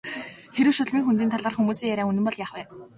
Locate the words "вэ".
2.55-2.63